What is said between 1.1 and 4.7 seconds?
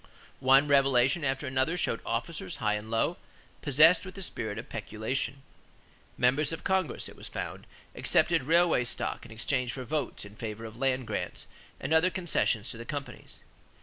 after another showed officers, high and low, possessed with the spirit of